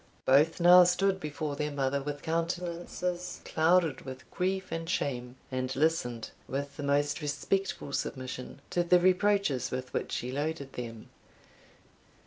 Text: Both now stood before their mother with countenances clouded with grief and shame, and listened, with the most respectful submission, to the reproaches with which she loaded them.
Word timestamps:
Both 0.25 0.59
now 0.59 0.83
stood 0.83 1.19
before 1.19 1.55
their 1.55 1.69
mother 1.69 2.01
with 2.01 2.23
countenances 2.23 3.39
clouded 3.45 4.01
with 4.01 4.27
grief 4.31 4.71
and 4.71 4.89
shame, 4.89 5.35
and 5.51 5.75
listened, 5.75 6.31
with 6.47 6.75
the 6.75 6.81
most 6.81 7.21
respectful 7.21 7.93
submission, 7.93 8.61
to 8.71 8.83
the 8.83 8.99
reproaches 8.99 9.69
with 9.69 9.93
which 9.93 10.11
she 10.11 10.31
loaded 10.31 10.73
them. 10.73 11.09